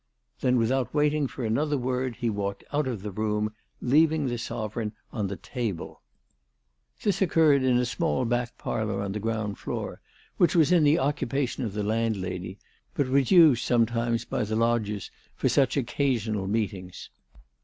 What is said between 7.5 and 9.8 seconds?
in a small back parlour on the ground